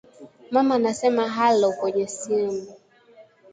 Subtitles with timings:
[0.51, 2.67] Mama anasema hallo kwenye simu